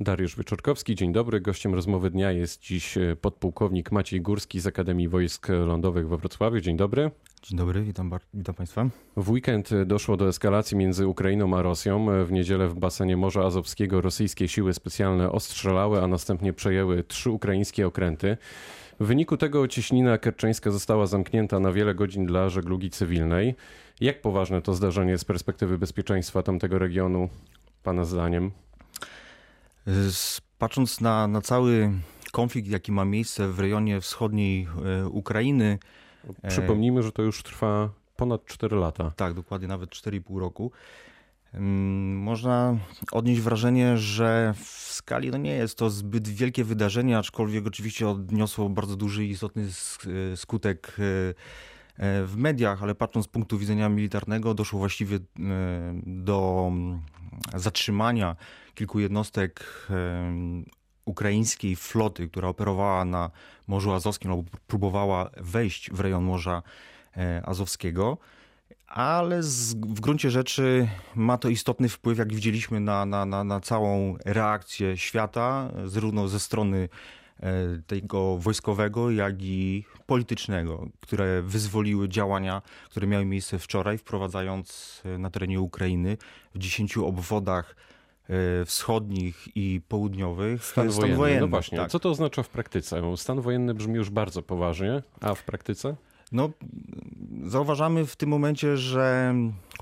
[0.00, 1.40] Dariusz Wyczorkowski, dzień dobry.
[1.40, 6.60] Gościem rozmowy dnia jest dziś e, podpułkownik Maciej Górski z Akademii Wojsk Lądowych we Wrocławiu.
[6.60, 7.10] Dzień dobry.
[7.42, 8.88] Dzień dobry, witam, witam Państwa.
[9.16, 12.24] W weekend doszło do eskalacji między Ukrainą a Rosją.
[12.24, 17.86] W niedzielę w basenie Morza Azowskiego rosyjskie siły specjalne ostrzelały, a następnie przejęły trzy ukraińskie
[17.86, 18.36] okręty.
[19.00, 23.54] W wyniku tego cieśnina kerczeńska została zamknięta na wiele godzin dla żeglugi cywilnej.
[24.00, 27.28] Jak poważne to zdarzenie z perspektywy bezpieczeństwa tamtego regionu,
[27.82, 28.50] Pana zdaniem?
[30.58, 31.92] Patrząc na, na cały
[32.32, 35.78] konflikt, jaki ma miejsce w rejonie wschodniej e, Ukrainy.
[36.42, 39.12] E, Przypomnijmy, że to już trwa ponad 4 lata.
[39.16, 40.72] Tak, dokładnie, nawet 4,5 roku.
[41.54, 42.76] Mm, można
[43.12, 48.68] odnieść wrażenie, że w skali no nie jest to zbyt wielkie wydarzenie, aczkolwiek oczywiście odniosło
[48.68, 49.68] bardzo duży i istotny
[50.32, 50.96] e, skutek
[51.98, 55.18] w mediach, ale patrząc z punktu widzenia militarnego, doszło właściwie
[56.06, 57.00] do mm,
[57.54, 58.36] zatrzymania
[58.74, 59.64] kilku jednostek
[61.08, 63.30] ukraińskiej floty, która operowała na
[63.66, 66.62] Morzu Azowskim albo próbowała wejść w rejon Morza
[67.16, 68.18] e, Azowskiego.
[68.86, 73.60] Ale z, w gruncie rzeczy ma to istotny wpływ, jak widzieliśmy, na, na, na, na
[73.60, 76.88] całą reakcję świata, zarówno ze strony e,
[77.86, 85.30] tego wojskowego, jak i politycznego, które wyzwoliły działania, które miały miejsce wczoraj, wprowadzając e, na
[85.30, 86.16] terenie Ukrainy
[86.54, 87.74] w dziesięciu obwodach
[88.28, 91.16] E, wschodnich i południowych stan, stan wojenny.
[91.16, 91.40] wojenny.
[91.40, 91.90] No właśnie, tak.
[91.90, 93.16] co to oznacza w praktyce?
[93.16, 95.96] Stan wojenny brzmi już bardzo poważnie, a w praktyce?
[96.32, 96.50] No,
[97.44, 99.34] zauważamy w tym momencie, że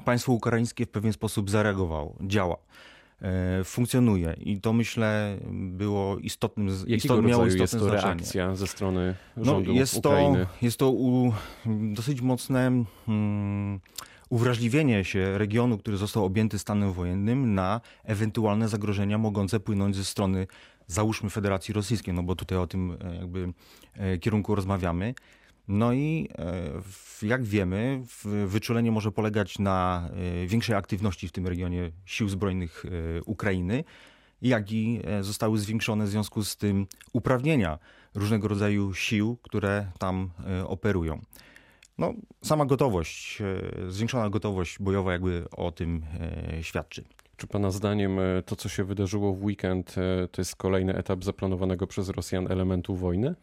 [0.05, 2.59] państwo ukraińskie w pewien sposób zareagowało, działa e,
[3.65, 8.03] funkcjonuje i to myślę było istotnym Jakiego miało istotne jest to znaczenie.
[8.03, 10.47] reakcja ze strony no, rządu no, jest Ukrainy?
[10.47, 11.33] To, jest to u,
[11.67, 13.81] dosyć mocne hmm,
[14.29, 20.47] uwrażliwienie się regionu, który został objęty stanem wojennym na ewentualne zagrożenia mogące płynąć ze strony
[20.87, 23.53] załóżmy Federacji Rosyjskiej, no bo tutaj o tym e, jakby
[23.95, 25.15] e, kierunku rozmawiamy.
[25.69, 28.03] No i e, jak wiemy,
[28.47, 30.11] wyczulenie może polegać na
[30.47, 32.85] większej aktywności w tym regionie sił zbrojnych
[33.27, 33.85] Ukrainy,
[34.43, 37.79] jak i zostały zwiększone w związku z tym uprawnienia
[38.15, 40.31] różnego rodzaju sił, które tam
[40.67, 41.21] operują.
[41.99, 42.15] No,
[42.45, 46.03] sama gotowość, e, zwiększona gotowość bojowa jakby o tym
[46.59, 47.05] e, świadczy.
[47.37, 49.95] Czy Pana zdaniem e, to, co się wydarzyło w weekend,
[50.33, 53.35] to jest kolejny etap zaplanowanego przez Rosjan elementu wojny?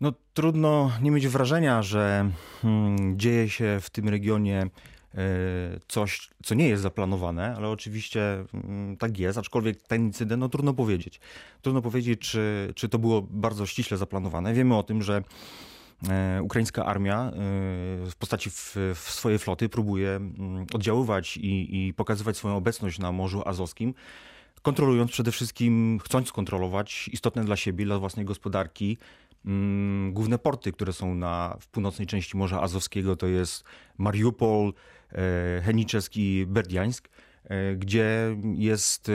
[0.00, 2.30] No, trudno nie mieć wrażenia, że
[2.62, 4.66] hmm, dzieje się w tym regionie
[5.88, 10.74] coś, co nie jest zaplanowane, ale oczywiście hmm, tak jest, aczkolwiek ten incydent, no trudno
[10.74, 11.20] powiedzieć.
[11.62, 14.54] Trudno powiedzieć, czy, czy to było bardzo ściśle zaplanowane.
[14.54, 15.22] Wiemy o tym, że
[16.08, 17.30] E, ukraińska armia e,
[18.10, 23.12] w postaci w, w swojej floty próbuje mm, oddziaływać i, i pokazywać swoją obecność na
[23.12, 23.94] Morzu Azowskim
[24.62, 28.98] kontrolując przede wszystkim, chcąc skontrolować istotne dla siebie, dla własnej gospodarki,
[30.10, 33.64] główne porty, które są na, w północnej części Morza Azowskiego, to jest
[33.98, 34.72] Mariupol,
[35.12, 37.08] e, Heniczesk i Berdiańsk,
[37.44, 39.12] e, gdzie jest e,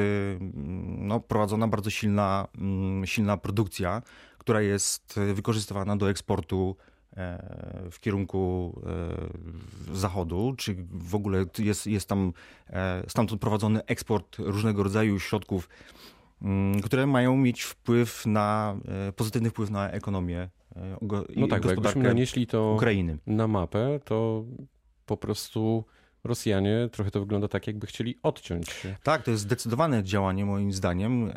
[0.97, 4.01] no, prowadzona bardzo silna, mm, silna produkcja
[4.38, 6.75] która jest wykorzystywana do eksportu
[7.91, 8.73] w kierunku
[9.93, 12.33] zachodu, czy w ogóle jest, jest tam
[13.07, 16.12] stamtąd prowadzony eksport różnego rodzaju środków, mm,
[16.83, 18.77] które mają mieć wpływ na,
[19.15, 20.49] pozytywny wpływ na ekonomię
[21.35, 23.17] no tak, bo jakbyśmy nanieśli to Ukrainy.
[23.27, 24.45] na mapę, to
[25.05, 25.85] po prostu
[26.23, 28.95] Rosjanie trochę to wygląda tak, jakby chcieli odciąć się.
[29.03, 31.31] Tak, to jest zdecydowane działanie moim zdaniem.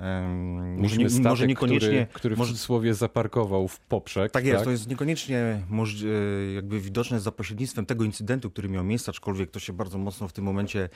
[0.76, 1.88] Może, nie, statek, może niekoniecznie.
[1.88, 2.50] Który, który w może...
[2.50, 4.32] cudzysłowie zaparkował w poprzek.
[4.32, 4.64] Tak jest, tak?
[4.64, 9.60] to jest niekoniecznie e, jakby widoczne za pośrednictwem tego incydentu, który miał miejsce, aczkolwiek to
[9.60, 10.88] się bardzo mocno w tym momencie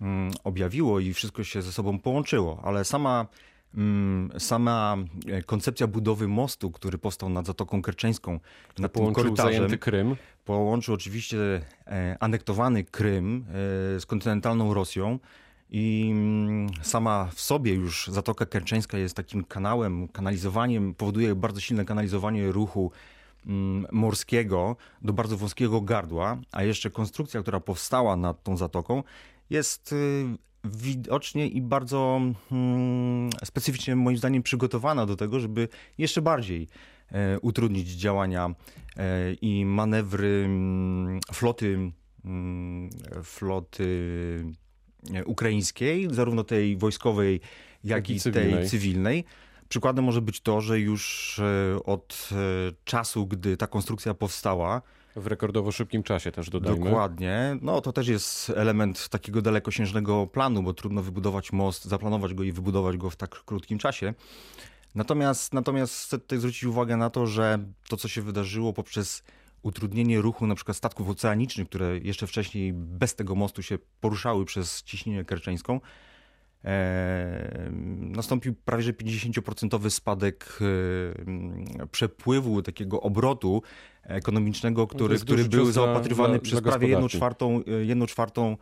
[0.00, 3.53] mm, objawiło i wszystko się ze sobą połączyło, ale sama Mm,
[4.38, 4.96] sama
[5.26, 8.40] e, koncepcja budowy mostu, który powstał nad Zatoką Kerczeńską,
[8.78, 10.16] nad połączył zajęty Krym.
[10.44, 15.18] Połączył oczywiście e, anektowany Krym e, z kontynentalną Rosją.
[15.70, 21.84] I mm, sama w sobie już Zatoka Kerczeńska jest takim kanałem, kanalizowaniem, powoduje bardzo silne
[21.84, 22.92] kanalizowanie ruchu
[23.46, 29.02] mm, morskiego do bardzo wąskiego gardła, a jeszcze konstrukcja, która powstała nad tą zatoką,
[29.50, 30.24] jest y,
[30.64, 32.20] widocznie i bardzo
[32.50, 35.68] hmm, specyficznie moim zdaniem przygotowana do tego, żeby
[35.98, 36.68] jeszcze bardziej
[37.12, 38.54] e, utrudnić działania
[38.96, 41.92] e, i manewry mm, floty,
[42.24, 42.90] mm,
[43.22, 43.84] floty
[45.14, 47.40] e, ukraińskiej, zarówno tej wojskowej,
[47.84, 49.24] jak i, i tej cywilnej.
[49.68, 51.40] Przykładem może być to, że już
[51.84, 52.28] od
[52.84, 54.82] czasu, gdy ta konstrukcja powstała,
[55.16, 56.84] W rekordowo szybkim czasie też dodajmy.
[56.84, 57.56] Dokładnie.
[57.62, 62.52] No to też jest element takiego dalekosiężnego planu, bo trudno wybudować most, zaplanować go i
[62.52, 64.14] wybudować go w tak krótkim czasie.
[64.94, 67.58] Natomiast, natomiast chcę tutaj zwrócić uwagę na to, że
[67.88, 69.22] to, co się wydarzyło poprzez
[69.62, 74.82] utrudnienie ruchu na przykład statków oceanicznych, które jeszcze wcześniej bez tego mostu się poruszały przez
[74.82, 75.80] ciśnienie kerczeńską, e,
[78.00, 80.58] nastąpił prawie że 50% spadek
[81.90, 83.62] przepływu, takiego obrotu
[84.02, 88.56] ekonomicznego, który, który był zaopatrywany dla, przez dla prawie 1 czwartą, 1 czwartą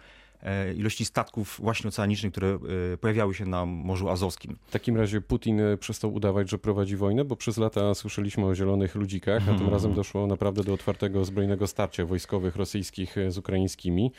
[0.77, 2.59] ilości statków właśnie oceanicznych, które
[2.93, 4.57] e, pojawiały się na Morzu Azowskim.
[4.67, 8.55] W takim razie Putin e, przestał udawać, że prowadzi wojnę, bo przez lata słyszeliśmy o
[8.55, 9.73] zielonych ludzikach, a tym hmm.
[9.73, 14.13] razem doszło naprawdę do otwartego zbrojnego starcia wojskowych rosyjskich z ukraińskimi.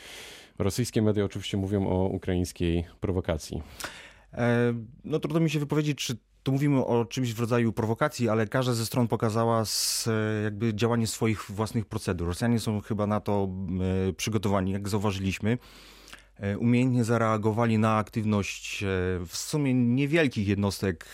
[0.58, 3.62] Rosyjskie media oczywiście mówią o ukraińskiej prowokacji.
[5.04, 8.72] No trudno mi się wypowiedzieć, czy tu mówimy o czymś w rodzaju prowokacji, ale każda
[8.72, 10.08] ze stron pokazała z,
[10.44, 12.28] jakby działanie swoich własnych procedur.
[12.28, 13.48] Rosjanie są chyba na to
[14.16, 15.58] przygotowani, jak zauważyliśmy.
[16.40, 18.86] E, umiejętnie zareagowali na aktywność e,
[19.26, 21.06] w sumie niewielkich jednostek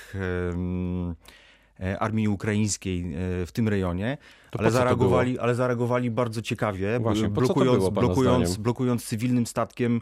[1.80, 3.04] e, armii ukraińskiej
[3.46, 4.18] w tym rejonie,
[4.58, 10.00] ale zareagowali, ale zareagowali bardzo ciekawie, Właśnie, blokując, było, blokując, blokując cywilnym statkiem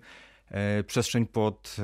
[0.87, 1.77] przestrzeń pod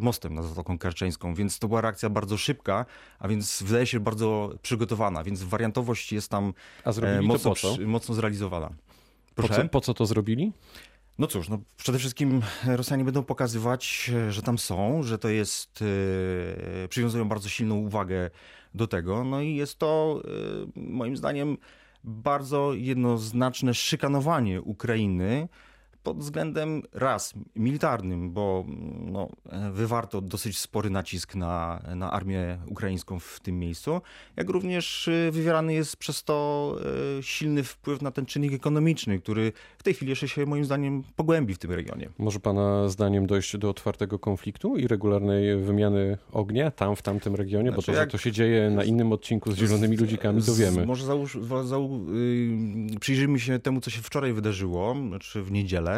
[0.00, 2.86] mostem na Zatoką Kerczeńską, więc to była reakcja bardzo szybka,
[3.18, 6.52] a więc wydaje się bardzo przygotowana, więc wariantowość jest tam
[7.22, 7.54] mocno,
[7.86, 8.70] mocno zrealizowana.
[9.34, 10.52] Po co, po co to zrobili?
[11.20, 16.88] No cóż, no przede wszystkim Rosjanie będą pokazywać, że tam są, że to jest, yy,
[16.88, 18.30] przywiązują bardzo silną uwagę
[18.74, 19.24] do tego.
[19.24, 20.22] No i jest to
[20.76, 21.56] yy, moim zdaniem
[22.04, 25.48] bardzo jednoznaczne szykanowanie Ukrainy
[26.02, 28.64] pod względem raz militarnym, bo
[29.00, 29.28] no,
[29.72, 34.00] wywarto dosyć spory nacisk na, na armię ukraińską w tym miejscu,
[34.36, 36.76] jak również y, wywierany jest przez to
[37.18, 41.02] y, silny wpływ na ten czynnik ekonomiczny, który w tej chwili jeszcze się moim zdaniem
[41.16, 42.08] pogłębi w tym regionie.
[42.18, 47.70] Może pana zdaniem dojść do otwartego konfliktu i regularnej wymiany ognia tam, w tamtym regionie?
[47.70, 48.08] Znaczy, bo to, jak...
[48.08, 50.86] że to się dzieje na innym odcinku z zielonymi ludzikami, to wiemy.
[50.86, 51.90] Może załóż, załóż,
[52.90, 55.89] yy, przyjrzyjmy się temu, co się wczoraj wydarzyło, znaczy w niedzielę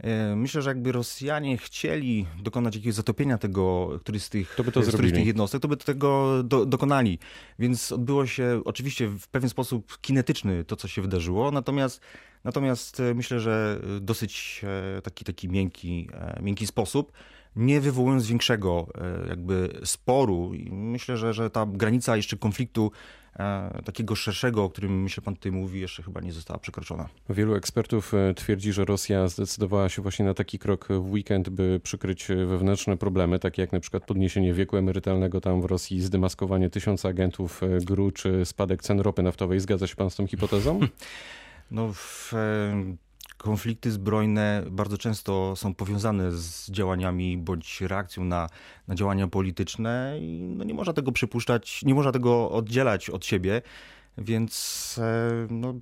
[0.00, 4.72] E, myślę, że jakby Rosjanie chcieli dokonać jakiegoś zatopienia tego, któryś z tych, to by
[4.72, 7.18] to z tych jednostek, to by tego do, dokonali.
[7.58, 12.00] Więc odbyło się oczywiście w pewien sposób kinetyczny to, co się wydarzyło, natomiast,
[12.44, 14.60] natomiast e, myślę, że dosyć
[14.98, 16.08] e, taki, taki miękki,
[16.42, 17.12] miękki sposób
[17.56, 18.86] nie wywołując większego
[19.28, 20.54] jakby sporu.
[20.54, 22.92] I myślę, że, że ta granica jeszcze konfliktu
[23.84, 27.08] takiego szerszego, o którym myślę pan tutaj mówi, jeszcze chyba nie została przekroczona.
[27.28, 31.80] Wielu ekspertów e, twierdzi, że Rosja zdecydowała się właśnie na taki krok w weekend, by
[31.82, 37.08] przykryć wewnętrzne problemy, takie jak na przykład podniesienie wieku emerytalnego tam w Rosji, zdemaskowanie tysiąca
[37.08, 39.60] agentów e, GRU czy spadek cen ropy naftowej.
[39.60, 40.80] Zgadza się pan z tą hipotezą?
[41.70, 42.32] No, w,
[43.36, 48.48] konflikty zbrojne bardzo często są powiązane z działaniami bądź reakcją na,
[48.88, 53.62] na działania polityczne i no nie można tego przypuszczać, nie można tego oddzielać od siebie,
[54.18, 55.74] więc e, no,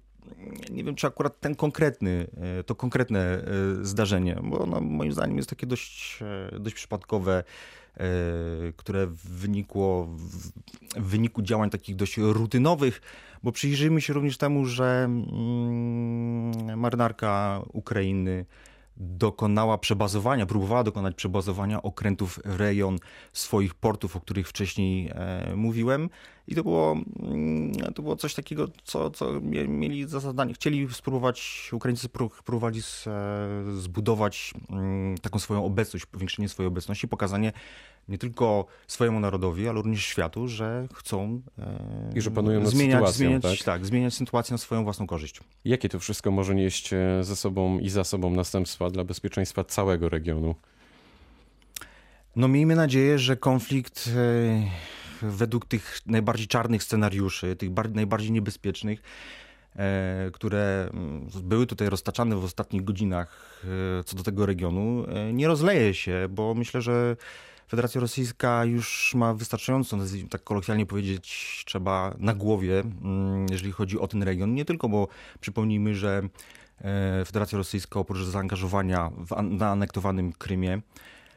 [0.71, 2.27] nie wiem, czy akurat ten konkretny,
[2.59, 3.45] e, to konkretne e,
[3.83, 6.21] zdarzenie, bo no, moim zdaniem jest takie dość,
[6.61, 7.45] dość przypadkowe,
[8.77, 10.07] które wynikło
[10.97, 13.01] w wyniku działań takich dość rutynowych,
[13.43, 18.47] bo przyjrzyjmy się również temu, że mm, marynarka Ukrainy
[18.97, 22.99] dokonała przebazowania, próbowała dokonać przebazowania okrętów w rejon
[23.33, 26.11] swoich portów, o których wcześniej e, mówiłem.
[26.49, 30.55] I to było, mm, to było coś takiego, co, co mieli za zadanie.
[30.55, 32.09] Chcieli spróbować, Ukraińcy
[32.45, 33.13] próbowali e,
[33.81, 37.53] zbudować mm, taką swoją obecność, powiększenie swojej obecności, pokazanie
[38.09, 43.27] nie tylko swojemu narodowi, ale również światu, że chcą e, I że panują zmieniać, sytuacją,
[43.27, 43.65] zmieniać, tak?
[43.65, 43.87] tak?
[43.87, 45.41] zmieniać sytuację na swoją własną korzyść.
[45.65, 50.09] Jakie to wszystko może nieść e, ze sobą i za sobą następstwa dla bezpieczeństwa całego
[50.09, 50.55] regionu?
[52.37, 54.11] No miejmy nadzieję, że konflikt
[55.31, 59.03] według tych najbardziej czarnych scenariuszy, tych najbardziej niebezpiecznych,
[59.77, 63.61] e, które mm, były tutaj roztaczane w ostatnich godzinach
[64.01, 67.17] e, co do tego regionu, e, nie rozleje się, bo myślę, że
[67.69, 69.99] Federacja Rosyjska już ma wystarczająco,
[70.31, 74.55] tak kolokwialnie powiedzieć, trzeba na głowie, mm, jeżeli chodzi o ten region.
[74.55, 75.09] Nie tylko, bo
[75.41, 76.23] przypomnijmy, że
[77.27, 80.81] Federacja Rosyjska oprócz zaangażowania w, na anektowanym Krymie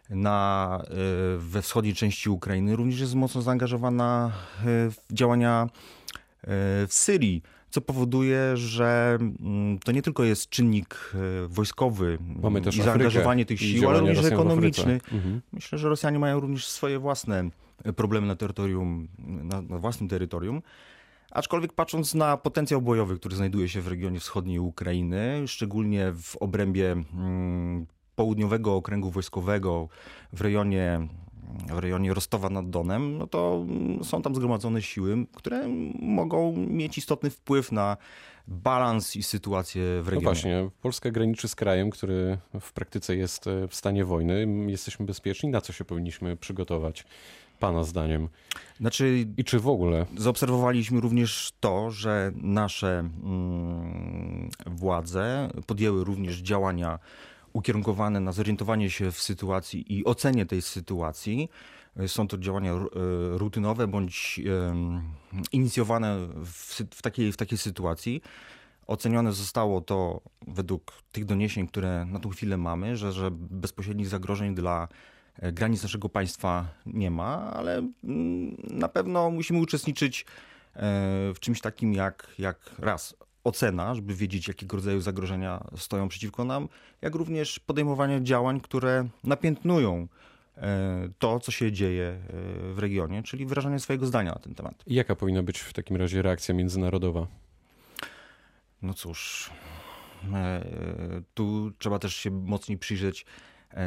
[0.09, 5.69] na, e, we wschodniej części Ukrainy, również jest mocno zaangażowana e, w działania
[6.41, 6.47] e,
[6.87, 11.13] w Syrii, co powoduje, że mm, to nie tylko jest czynnik
[11.47, 12.17] wojskowy
[12.73, 14.99] i zaangażowanie tych sił, ale również ekonomiczny.
[15.11, 15.41] Mhm.
[15.53, 17.49] Myślę, że Rosjanie mają również swoje własne
[17.95, 20.61] problemy na terytorium, na, na własnym terytorium.
[21.31, 26.91] Aczkolwiek patrząc na potencjał bojowy, który znajduje się w regionie wschodniej Ukrainy, szczególnie w obrębie
[26.91, 27.85] mm,
[28.17, 29.87] południowego okręgu wojskowego
[30.33, 31.07] w rejonie
[31.67, 33.65] w rejonie Rostowa nad Donem, no to
[34.03, 35.67] są tam zgromadzone siły, które
[35.99, 37.97] mogą mieć istotny wpływ na
[38.47, 40.23] balans i sytuację w regionie.
[40.23, 44.47] No właśnie, Polska graniczy z krajem, który w praktyce jest e, w stanie wojny.
[44.67, 45.49] Jesteśmy bezpieczni.
[45.49, 47.05] Na co się powinniśmy przygotować?
[47.59, 48.29] Pana zdaniem.
[48.79, 50.05] Znaczy, I czy w ogóle?
[50.17, 56.99] Zaobserwowaliśmy również to, że nasze mm, władze podjęły również działania
[57.57, 61.49] ukierunkowane na zorientowanie się w sytuacji i ocenie tej sytuacji.
[62.07, 62.79] Są to działania e,
[63.37, 64.41] rutynowe bądź
[65.51, 68.21] inicjowane w, takiej, w takiej sytuacji.
[68.87, 74.55] Ocenione zostało to według tych doniesień, które na tą chwilę mamy, że, że bezpośrednich zagrożeń
[74.55, 74.87] dla
[75.39, 80.25] e, granic naszego państwa nie ma, ale mm, na pewno musimy uczestniczyć e,
[81.33, 83.15] w czymś takim jak, jak raz
[83.47, 86.69] ocena, żeby wiedzieć, jakiego rodzaju zagrożenia stoją przeciwko nam,
[87.01, 90.07] jak również podejmowanie działań, które napiętnują
[90.57, 92.19] e, to, co się dzieje e,
[92.73, 94.83] w regionie, czyli wyrażanie swojego zdania na ten temat.
[94.87, 97.27] I jaka powinna być w takim razie reakcja międzynarodowa?
[98.81, 99.49] No cóż,
[100.33, 100.63] e,
[101.33, 103.25] tu trzeba też się mocniej przyjrzeć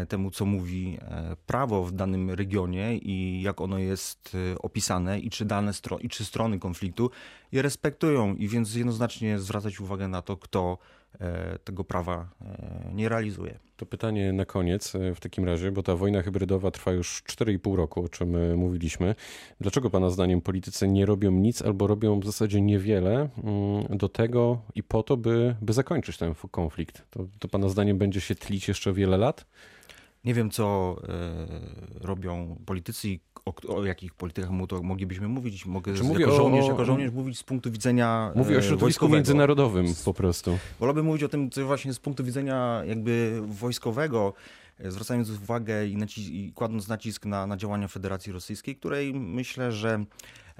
[0.08, 5.30] temu, co mówi e, prawo w danym regionie i jak ono jest e, opisane i
[5.30, 7.10] czy dane stro- i czy strony konfliktu
[7.52, 8.34] je respektują.
[8.34, 10.78] I więc jednoznacznie zwracać uwagę na to, kto
[11.64, 12.28] tego prawa
[12.92, 13.58] nie realizuje.
[13.76, 18.04] To pytanie na koniec w takim razie, bo ta wojna hybrydowa trwa już 4,5 roku,
[18.04, 19.14] o czym mówiliśmy.
[19.60, 24.62] Dlaczego Pana zdaniem politycy nie robią nic albo robią w zasadzie niewiele mm, do tego
[24.74, 27.02] i po to, by, by zakończyć ten konflikt?
[27.10, 29.46] To, to Pana zdaniem będzie się tlić jeszcze wiele lat?
[30.24, 34.50] Nie wiem, co e, robią politycy o, o, jakich politykach
[34.82, 35.66] moglibyśmy mówić.
[35.66, 39.16] Mogę Czy jako, żołnierz, o, jako żołnierz mówić z punktu widzenia Mówię o środowisku wojskowego.
[39.16, 40.58] międzynarodowym po prostu.
[40.80, 44.34] Wolałbym mówić o tym, co właśnie z punktu widzenia jakby wojskowego,
[44.78, 49.72] e, zwracając uwagę i, nacis i kładąc nacisk na, na działania Federacji Rosyjskiej, której myślę,
[49.72, 50.04] że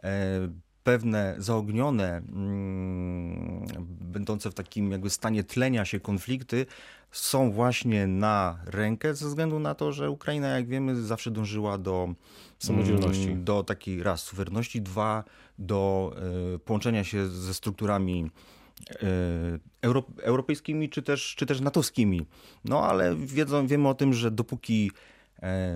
[0.02, 0.49] e,
[0.85, 3.67] pewne zaognione, mm,
[4.00, 6.67] będące w takim jakby stanie tlenia się konflikty
[7.11, 12.14] są właśnie na rękę ze względu na to, że Ukraina, jak wiemy, zawsze dążyła do
[12.59, 15.25] samodzielności, mm, do takiej raz suwerenności, dwa
[15.59, 16.12] do
[16.55, 18.31] y, połączenia się ze strukturami
[18.90, 18.97] y,
[19.83, 22.26] euro, europejskimi czy też, czy też natowskimi.
[22.64, 24.90] No ale wiedzą, wiemy o tym, że dopóki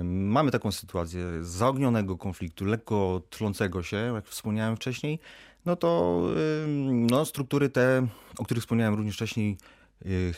[0.05, 5.19] Mamy taką sytuację zaognionego konfliktu, lekko tlącego się, jak wspomniałem wcześniej,
[5.67, 6.23] no to
[7.11, 8.07] no, struktury te,
[8.39, 9.57] o których wspomniałem również wcześniej,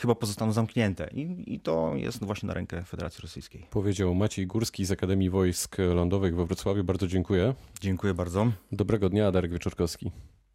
[0.01, 3.67] chyba pozostaną zamknięte I, i to jest właśnie na rękę Federacji Rosyjskiej.
[3.71, 6.85] Powiedział Maciej Górski z Akademii Wojsk Lądowych we Wrocławiu.
[6.85, 7.55] Bardzo dziękuję.
[7.81, 8.53] Dziękuję bardzo.
[8.73, 10.11] Dobrego dnia, Darek Wieczorkowski.